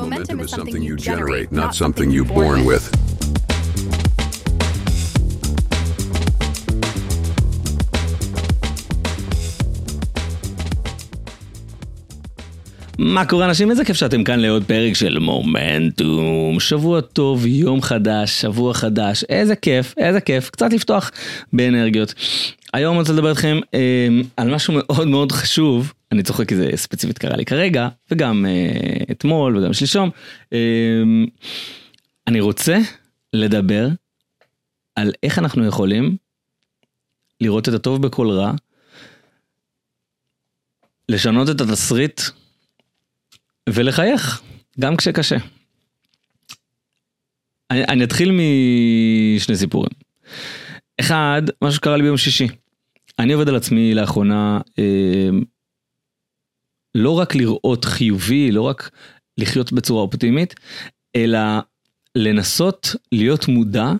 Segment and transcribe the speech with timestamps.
[0.00, 2.84] Momentum is something you generate, not something you're born with.
[12.98, 13.70] מה קורה אנשים?
[13.70, 16.60] איזה כיף שאתם כאן לעוד פרק של מומנטום.
[16.60, 21.10] שבוע טוב, יום חדש, שבוע חדש, איזה כיף, איזה כיף, קצת לפתוח
[21.52, 22.14] באנרגיות.
[22.72, 26.70] היום אני רוצה לדבר איתכם אה, על משהו מאוד מאוד חשוב, אני צוחק כי זה
[26.74, 30.10] ספציפית קרה לי כרגע, וגם אה, אתמול וגם שלשום.
[30.52, 31.02] אה,
[32.26, 32.78] אני רוצה
[33.32, 33.88] לדבר
[34.94, 36.16] על איך אנחנו יכולים
[37.40, 38.52] לראות את הטוב בכל רע,
[41.08, 42.20] לשנות את התסריט
[43.68, 44.42] ולחייך,
[44.80, 45.36] גם כשקשה.
[47.70, 49.90] אני, אני אתחיל משני סיפורים.
[51.00, 52.48] אחד, משהו שקרה לי ביום שישי.
[53.18, 55.28] אני עובד על עצמי לאחרונה אה,
[56.94, 58.90] לא רק לראות חיובי, לא רק
[59.38, 60.54] לחיות בצורה אופטימית,
[61.16, 61.38] אלא
[62.14, 63.92] לנסות להיות מודע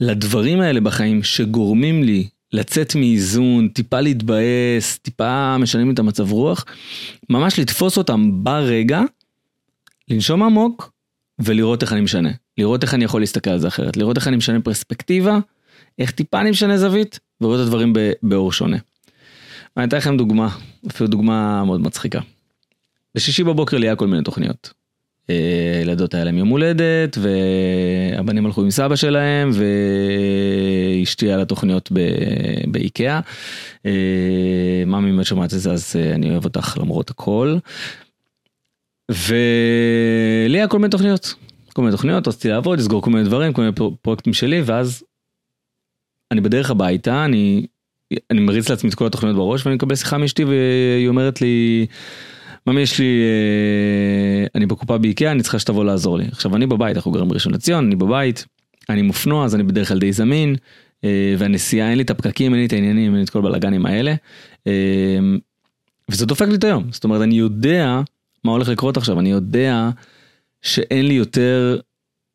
[0.00, 6.64] לדברים האלה בחיים שגורמים לי לצאת מאיזון, טיפה להתבאס, טיפה משנים את המצב רוח,
[7.30, 9.02] ממש לתפוס אותם ברגע,
[10.08, 10.92] לנשום עמוק
[11.38, 12.30] ולראות איך אני משנה.
[12.58, 15.38] לראות איך אני יכול להסתכל על זה אחרת, לראות איך אני משנה פרספקטיבה,
[15.98, 18.76] איך טיפה אני משנה זווית, ולראות את הדברים באור שונה.
[19.76, 20.48] אני אתן לכם דוגמה,
[20.90, 22.20] אפילו דוגמה מאוד מצחיקה.
[23.14, 24.72] בשישי בבוקר לי היה כל מיני תוכניות.
[25.82, 31.92] ילדות היה להם יום הולדת והבנים הלכו עם סבא שלהם ואשתי על התוכניות
[32.66, 33.20] באיקאה.
[34.86, 37.56] ממי אם את שומעת את זה אז אני אוהב אותך למרות הכל.
[39.10, 41.34] ולי היה כל מיני תוכניות.
[41.72, 45.04] כל מיני תוכניות רציתי לעבוד לסגור כל מיני דברים כל מיני פרויקטים שלי ואז.
[46.30, 47.66] אני בדרך הביתה אני
[48.30, 51.86] אני מריץ לעצמי את כל התוכניות בראש ואני מקבל שיחה מאשתי והיא אומרת לי.
[52.66, 56.24] ממי יש לי, אה, אני בקופה באיקאה, אני צריכה שתבוא לעזור לי.
[56.32, 58.46] עכשיו אני בבית, אנחנו גרים בראשון לציון, אני בבית,
[58.88, 60.56] אני מופנוע, אז אני בדרך כלל די זמין,
[61.04, 63.86] אה, והנסיעה אין לי את הפקקים, אין לי את העניינים, אין לי את כל בלאגנים
[63.86, 64.14] האלה.
[64.66, 64.72] אה,
[66.10, 68.00] וזה דופק לי את היום, זאת אומרת אני יודע
[68.44, 69.90] מה הולך לקרות עכשיו, אני יודע
[70.62, 71.80] שאין לי יותר,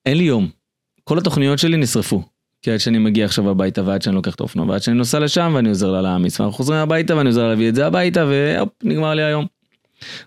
[0.05, 0.49] אין לי יום.
[1.03, 2.23] כל התוכניות שלי נשרפו.
[2.61, 5.51] כי עד שאני מגיע עכשיו הביתה ועד שאני לוקח את האופנוע ועד שאני נוסע לשם
[5.55, 8.69] ואני עוזר לה להעמיס ואנחנו חוזרים הביתה ואני עוזר לה להביא את זה הביתה והופ
[8.83, 9.45] נגמר לי היום.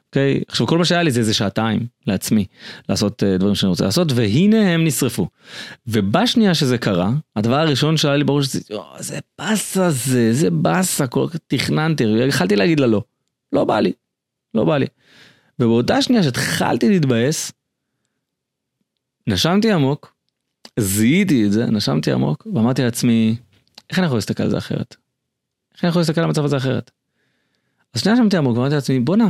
[0.06, 2.46] אוקיי, עכשיו כל מה שהיה לי זה איזה שעתיים לעצמי
[2.88, 5.28] לעשות uh, דברים שאני רוצה לעשות והנה הם נשרפו.
[5.86, 8.60] ובשנייה שזה קרה הדבר הראשון שהיה לי ברור שזה
[8.98, 13.02] זה באסה זה זה באסה כל כך תכננתי יכלתי להגיד לה לא.
[13.52, 13.92] לא בא לי.
[14.54, 14.86] לא בא לי.
[15.58, 17.52] ובאותה שנייה שהתחלתי להתבאס.
[19.26, 20.19] נשמתי עמוק.
[20.80, 23.36] זיהיתי את זה נשמתי עמוק ואמרתי לעצמי
[23.90, 24.96] איך אני יכול להסתכל על זה אחרת.
[25.74, 26.90] איך אני יכול להסתכל על המצב הזה אחרת.
[27.94, 29.28] אז שנייה נשמתי עמוק ואמרתי לעצמי בואנה.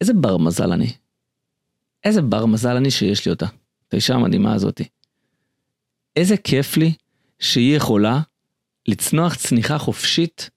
[0.00, 0.92] איזה בר מזל אני.
[2.04, 3.46] איזה בר מזל אני שיש לי אותה.
[3.88, 4.84] את האישה המדהימה הזאתי.
[6.16, 6.94] איזה כיף לי
[7.38, 8.20] שהיא יכולה
[8.88, 10.50] לצנוח צניחה חופשית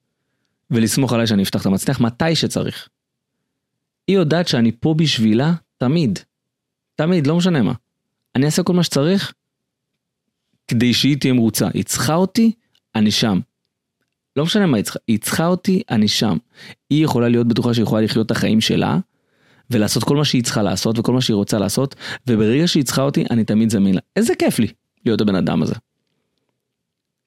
[0.72, 2.90] ולסמוך עליי שאני אפתח את המצנח מתי שצריך.
[4.07, 6.19] היא יודעת שאני פה בשבילה תמיד.
[6.96, 7.74] תמיד, לא משנה מה.
[8.36, 9.34] אני אעשה כל מה שצריך
[10.68, 11.68] כדי שהיא תהיה מרוצה.
[11.74, 12.52] היא צריכה אותי,
[12.96, 13.40] אני שם.
[14.36, 16.38] לא משנה מה היא צריכה, היא צריכה אותי, אני שם.
[16.90, 18.98] היא יכולה להיות בטוחה שהיא יכולה לחיות את החיים שלה,
[19.72, 21.96] ולעשות כל מה שהיא צריכה לעשות וכל מה שהיא רוצה לעשות,
[22.28, 24.02] וברגע שהיא צריכה אותי, אני תמיד זמין לה.
[24.16, 24.68] איזה כיף לי
[25.06, 25.75] להיות הבן אדם הזה.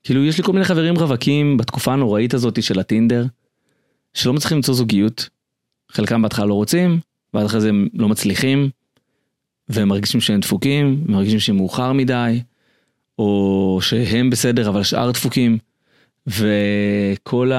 [0.05, 3.27] כאילו, יש לי כל מיני חברים רווקים בתקופה הנוראית הזאת של הטינדר,
[4.15, 5.29] שלא מצליחים למצוא זוגיות.
[5.91, 7.01] חלקם בהתחלה לא רוצים,
[7.35, 8.71] ואז אחרי זה הם לא מצליחים,
[9.69, 12.43] והם מרגישים שהם דפוקים, מרגישים שהם מאוחר מדי,
[13.19, 15.59] או שהם בסדר אבל השאר דפוקים.
[16.27, 17.53] וכל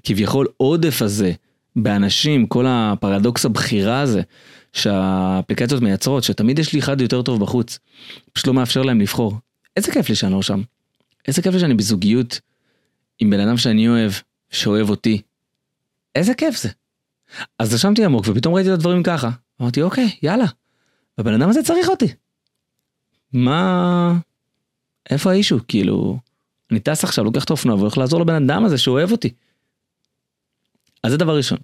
[0.00, 1.32] הכביכול עודף הזה
[1.76, 4.22] באנשים, כל הפרדוקס הבחירה הזה
[4.72, 7.78] שהאפליקציות מייצרות, שתמיד יש לי אחד יותר טוב בחוץ,
[8.32, 9.36] פשוט לא מאפשר להם לבחור.
[9.76, 10.62] איזה כיף לי שאני לא שם.
[11.28, 12.40] איזה כיף לי שאני בזוגיות
[13.18, 14.12] עם בן אדם שאני אוהב,
[14.50, 15.22] שאוהב אותי.
[16.14, 16.68] איזה כיף זה.
[17.58, 19.30] אז נשמתי עמוק ופתאום ראיתי את הדברים ככה.
[19.62, 20.46] אמרתי אוקיי, יאללה.
[21.18, 22.06] הבן אדם הזה צריך אותי.
[23.34, 24.18] מה...
[25.10, 25.58] איפה האישו?
[25.68, 26.18] כאילו...
[26.70, 29.30] אני טס עכשיו, לוקח את האופנוע והולך לעזור לבן אדם הזה שאוהב אותי.
[31.02, 31.58] אז זה דבר ראשון.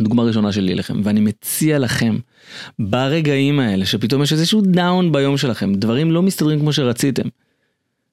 [0.00, 2.18] דוגמה ראשונה שלי לכם, ואני מציע לכם,
[2.78, 7.28] ברגעים האלה, שפתאום יש איזשהו דאון ביום שלכם, דברים לא מסתדרים כמו שרציתם,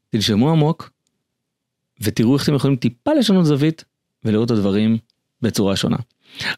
[0.10, 0.90] תנשמו עמוק,
[2.02, 3.84] ותראו איך אתם יכולים טיפה לשנות זווית,
[4.26, 4.98] ולראות את הדברים
[5.42, 5.98] בצורה שונה.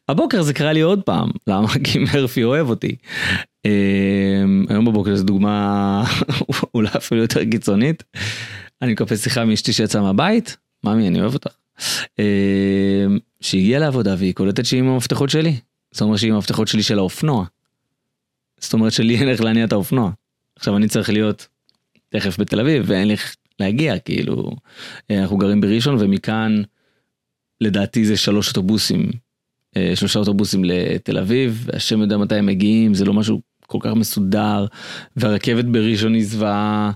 [0.10, 1.68] הבוקר זה קרה לי עוד פעם, למה?
[1.86, 2.95] כי מרפי אוהב אותי.
[4.69, 6.03] היום בבוקר זו דוגמה
[6.75, 8.03] אולי אפילו יותר קיצונית.
[8.81, 11.56] אני מקבל שיחה מאשתי שיצאה מהבית, ממי אני אוהב אותך.
[13.41, 15.56] שהגיעה לעבודה והיא קולטת שהיא עם המפתחות שלי.
[15.91, 17.45] זאת אומרת שהיא עם המפתחות שלי של האופנוע.
[18.59, 20.12] זאת אומרת שלי אין איך להניע את האופנוע.
[20.55, 21.47] עכשיו אני צריך להיות
[22.09, 24.51] תכף בתל אביב ואין לי איך להגיע כאילו
[25.12, 26.62] אה, אנחנו גרים בראשון ומכאן
[27.62, 29.12] לדעתי זה שלוש אוטובוסים
[29.77, 33.94] אה, שלושה אוטובוסים לתל אביב השם יודע מתי הם מגיעים זה לא משהו כל כך
[33.94, 34.66] מסודר
[35.16, 36.92] והרכבת בראשון היא זוועה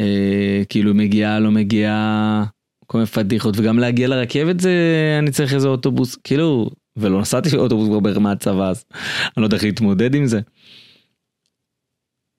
[0.00, 2.44] אה, כאילו מגיעה לא מגיעה
[2.86, 4.72] כל מיני פדיחות וגם להגיע לרכבת זה
[5.18, 8.84] אני צריך איזה אוטובוס כאילו ולא נסעתי באוטובוס כבר מהצבא אז
[9.24, 10.40] אני לא יודע איך להתמודד עם זה.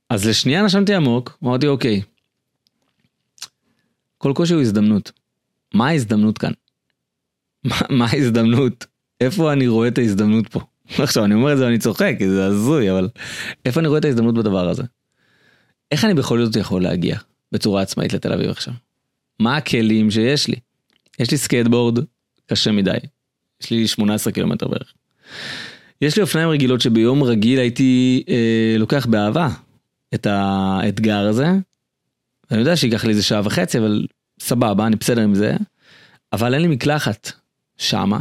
[0.09, 2.01] אז לשנייה נשמתי עמוק אמרתי אוקיי.
[4.17, 5.11] כל קושי הוא הזדמנות.
[5.73, 6.51] מה ההזדמנות כאן?
[7.63, 8.85] מה, מה ההזדמנות?
[9.21, 10.59] איפה אני רואה את ההזדמנות פה?
[10.99, 13.09] עכשיו אני אומר את זה ואני צוחק כי זה הזוי אבל
[13.65, 14.83] איפה אני רואה את ההזדמנות בדבר הזה?
[15.91, 17.17] איך אני בכל זאת יכול להגיע
[17.51, 18.73] בצורה עצמאית לתל אביב עכשיו?
[19.39, 20.55] מה הכלים שיש לי?
[21.19, 21.99] יש לי סקייטבורד
[22.47, 22.97] קשה מדי.
[23.61, 24.93] יש לי 18 קילומטר בערך.
[26.01, 29.49] יש לי אופניים רגילות שביום רגיל הייתי אה, לוקח באהבה
[30.13, 31.47] את האתגר הזה.
[32.51, 34.07] אני יודע שייקח לי איזה שעה וחצי אבל
[34.39, 35.55] סבבה אני בסדר עם זה.
[36.33, 37.31] אבל אין לי מקלחת
[37.77, 38.19] שמה.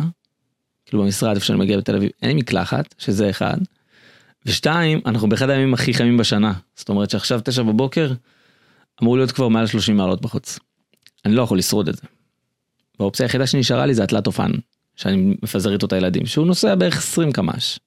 [0.91, 3.57] כאילו במשרד איפה שאני מגיע בתל אביב אין לי מקלחת שזה אחד.
[4.47, 8.13] ושתיים אנחנו באחד הימים הכי חמים בשנה זאת אומרת שעכשיו תשע בבוקר
[9.03, 10.59] אמור להיות כבר מעל 30 מעלות בחוץ.
[11.25, 12.03] אני לא יכול לשרוד את זה.
[13.01, 14.51] והאופציה היחידה שנשארה לי זה התלת אופן
[14.97, 17.79] שאני מפזר איתו את הילדים שהוא נוסע בערך 20 קמ"ש.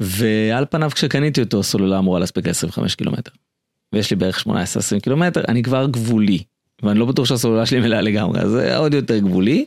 [0.00, 3.32] ועל פניו כשקניתי אותו הסוללה אמורה להספיק ל-25 קילומטר.
[3.92, 6.42] ויש לי בערך 18-20 קילומטר אני כבר גבולי
[6.82, 9.64] ואני לא בטוח שהסוללה שלי מלאה לגמרי אז זה עוד יותר גבולי.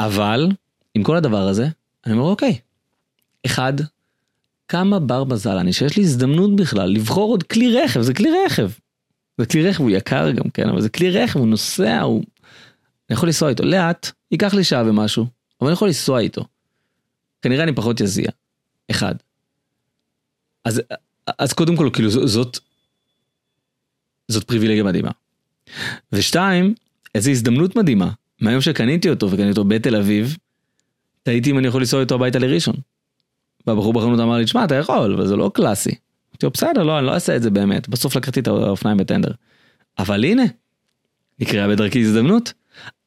[0.00, 0.48] אבל
[0.94, 1.68] עם כל הדבר הזה
[2.06, 2.58] אני אומר אוקיי.
[3.46, 3.72] אחד
[4.68, 8.70] כמה בר מזל אני שיש לי הזדמנות בכלל לבחור עוד כלי רכב זה כלי רכב.
[9.38, 12.24] זה כלי רכב הוא יקר גם כן אבל זה כלי רכב הוא נוסע הוא.
[13.10, 15.26] אני יכול לנסוע איתו לאט ייקח לי שעה ומשהו
[15.60, 16.44] אבל אני יכול לנסוע איתו.
[17.42, 18.30] כנראה אני פחות יזיע.
[18.90, 19.14] אחד.
[20.64, 20.82] אז
[21.38, 22.58] אז קודם כל כאילו זאת.
[24.28, 25.10] זאת פריבילגיה מדהימה.
[26.12, 26.74] ושתיים
[27.14, 28.10] איזה הזדמנות מדהימה
[28.40, 30.36] מהיום שקניתי אותו וקניתי אותו בתל אביב.
[31.22, 32.74] תהיתי אם אני יכול לנסוע איתו הביתה לראשון.
[33.66, 35.90] והבחור בחנות אמר לי תשמע אתה יכול אבל זה לא קלאסי.
[35.90, 39.30] אמרתי לו בסדר לא אני לא אעשה את זה באמת בסוף לקחתי את האופניים בטנדר.
[39.98, 40.42] אבל הנה.
[41.38, 42.52] נקראה בדרכי הזדמנות.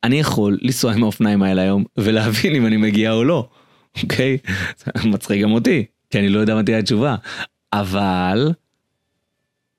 [0.04, 3.50] אני יכול לנסוע עם האופניים האלה היום ולהבין אם אני מגיע או לא.
[4.04, 4.38] אוקיי?
[4.78, 7.16] זה מצחיק גם אותי כי אני לא יודע מה תהיה התשובה.
[7.74, 8.52] אבל.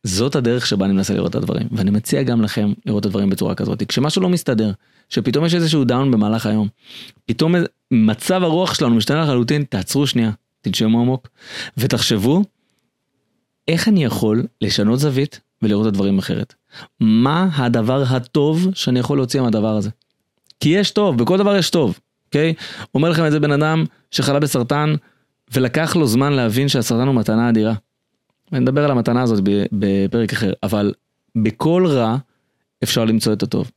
[0.06, 3.30] זאת הדרך שבה אני מנסה לראות את הדברים ואני מציע גם לכם לראות את הדברים
[3.30, 4.72] בצורה כזאת כשמשהו לא מסתדר
[5.08, 6.68] שפתאום יש איזשהו דאון במהלך היום
[7.26, 7.54] פתאום
[7.94, 10.30] מצב הרוח שלנו משתנה לחלוטין תעצרו שנייה
[10.60, 11.28] תנשמו עמוק
[11.76, 12.42] ותחשבו
[13.68, 16.54] איך אני יכול לשנות זווית ולראות את הדברים אחרת.
[17.00, 19.90] מה הדבר הטוב שאני יכול להוציא מהדבר הזה.
[20.60, 22.54] כי יש טוב, בכל דבר יש טוב, אוקיי?
[22.94, 24.94] אומר לכם את זה בן אדם שחלה בסרטן
[25.52, 27.74] ולקח לו זמן להבין שהסרטן הוא מתנה אדירה.
[28.52, 30.92] ונדבר על המתנה הזאת בפרק אחר, אבל
[31.38, 32.16] בכל רע
[32.82, 33.70] אפשר למצוא את הטוב.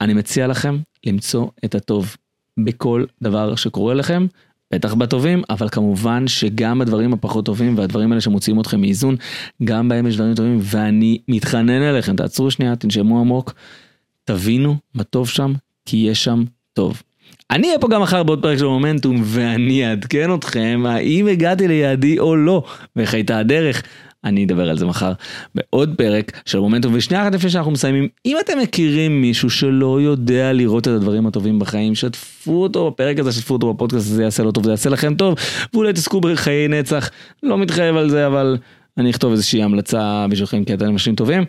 [0.00, 2.16] אני מציע לכם למצוא את הטוב
[2.64, 4.26] בכל דבר שקורה לכם
[4.74, 9.16] בטח בטובים, אבל כמובן שגם בדברים הפחות טובים והדברים האלה שמוציאים אתכם מאיזון,
[9.64, 13.54] גם בהם יש דברים טובים ואני מתחנן אליכם, תעצרו שנייה, תנשמו עמוק,
[14.24, 15.52] תבינו מה טוב שם,
[15.86, 17.02] כי יש שם טוב.
[17.50, 22.18] אני אהיה פה גם מחר בעוד פרק של מומנטום ואני אעדכן אתכם האם הגעתי ליעדי
[22.18, 22.64] או לא
[22.96, 23.82] ואיך הייתה הדרך.
[24.24, 25.12] אני אדבר על זה מחר
[25.54, 30.52] בעוד פרק של מומנטום ושנייה אחת לפני שאנחנו מסיימים אם אתם מכירים מישהו שלא יודע
[30.52, 34.52] לראות את הדברים הטובים בחיים שתפו אותו בפרק הזה שתפו אותו בפודקאסט הזה יעשה לו
[34.52, 35.34] טוב זה יעשה לכם טוב
[35.74, 37.10] ואולי תעסקו בחיי נצח.
[37.42, 38.56] לא מתחייב על זה אבל
[38.98, 41.44] אני אכתוב איזושהי המלצה בשבילכם כי אתם אנשים טובים.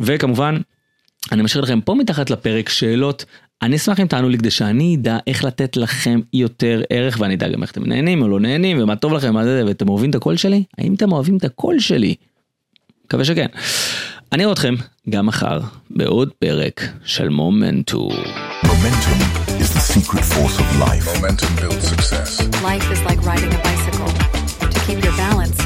[0.00, 0.56] וכמובן
[1.32, 3.24] אני משאיר לכם פה מתחת לפרק שאלות
[3.62, 7.48] אני אשמח אם תענו לי כדי שאני אדע איך לתת לכם יותר ערך ואני אדע
[7.48, 10.14] גם איך אתם נהנים או לא נהנים ומה טוב לכם מה זה ואתם אוהבים את
[10.14, 12.14] הקול שלי האם אתם אוהבים את הקול שלי.
[13.04, 13.46] מקווה שכן.
[14.32, 14.74] אני רואה אתכם
[15.10, 18.08] גם מחר בעוד פרק של מומנטו.
[18.64, 19.18] Momentum
[19.62, 21.04] is the secret force of life.
[21.14, 22.30] Momentum builds success.
[22.62, 24.10] Life is like riding a bicycle.
[24.72, 25.60] To keep your balance,